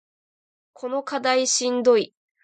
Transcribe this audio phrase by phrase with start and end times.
[0.73, 2.15] この課題しんどい